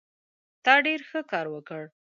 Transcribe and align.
ته 0.63 0.73
ډېر 0.85 0.99
ښه 1.09 1.19
کار 1.31 1.45
وکړ. 1.51 1.83